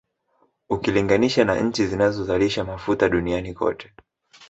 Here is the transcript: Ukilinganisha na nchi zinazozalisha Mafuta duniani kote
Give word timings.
Ukilinganisha 0.69 1.45
na 1.45 1.59
nchi 1.61 1.87
zinazozalisha 1.87 2.63
Mafuta 2.65 3.09
duniani 3.09 3.53
kote 3.53 3.93